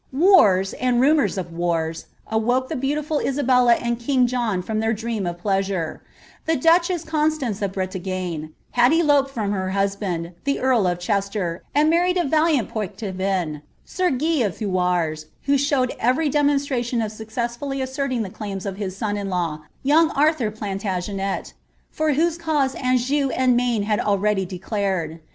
Warx, 0.11 0.73
and 0.81 0.99
rumours 0.99 1.37
of 1.37 1.51
witra, 1.51 2.05
awoke 2.31 2.69
the 2.69 2.75
beoutiful 2.75 3.19
Isabella 3.23 3.75
and 3.75 3.99
kiaf 3.99 4.25
John 4.25 4.63
from 4.63 4.79
their 4.79 4.93
dream 4.93 5.27
of 5.27 5.37
pleasure. 5.37 6.01
Tlie 6.49 6.59
ducbeas 6.59 7.05
Constance 7.05 7.61
of 7.61 7.73
BnHfW 7.73 8.49
had 8.71 8.93
eloped 8.93 9.29
from 9.29 9.51
lier 9.51 9.69
liusband, 9.75 10.33
the 10.43 10.59
earl 10.59 10.87
of 10.87 10.97
Cheater, 10.97 11.61
and 11.75 11.93
marriwi 11.93 12.17
a 12.19 12.23
nlini 12.27 12.65
Pojctcvin, 12.67 13.61
sir 13.85 14.09
Guy 14.09 14.39
of 14.41 14.57
Thoaars,* 14.57 15.25
who 15.43 15.55
showed 15.55 15.93
every 15.99 16.31
detnonnntion 16.31 17.05
of 17.05 17.11
suecfiBsfully 17.11 17.79
asserting 17.83 18.23
the 18.23 18.31
claims 18.31 18.65
of 18.65 18.77
his 18.77 18.97
son 18.97 19.15
in 19.17 19.27
bw, 19.29 19.59
young 19.83 20.09
Aithitr 20.09 20.57
Ha* 20.57 20.65
tagenet, 20.89 21.53
for 21.91 22.13
whose 22.13 22.39
cause 22.39 22.73
Anjou 22.73 23.29
and 23.35 23.55
Maine 23.55 23.83
had 23.83 23.99
already 23.99 24.47
declared. 24.47 25.19